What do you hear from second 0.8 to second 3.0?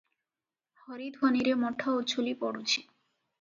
ହରିଧ୍ୱନିରେ ମଠ ଉଛୁଳି ପଡ଼ୁଛି।